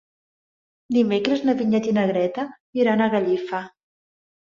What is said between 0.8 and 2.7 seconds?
Dimecres na Vinyet i na Greta